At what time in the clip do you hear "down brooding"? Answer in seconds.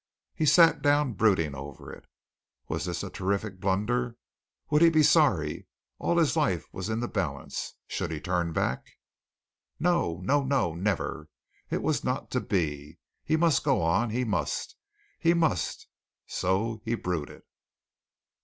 0.81-1.53